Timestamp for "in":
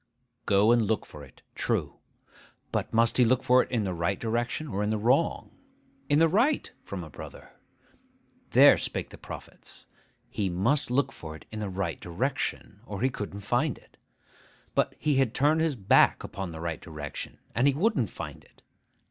3.69-3.83, 4.81-4.89, 6.09-6.17, 11.51-11.59